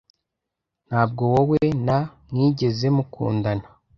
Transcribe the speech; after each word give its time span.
Ntabwo 0.87 1.21
wowe 1.33 1.59
na 1.85 1.97
mwigeze 2.31 2.87
mukundana? 2.95 3.67